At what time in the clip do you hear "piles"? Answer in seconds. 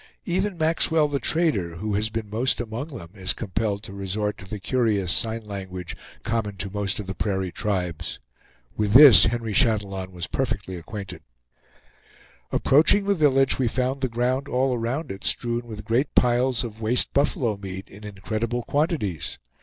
16.15-16.63